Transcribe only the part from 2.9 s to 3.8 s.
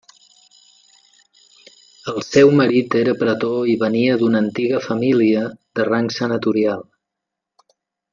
era pretor i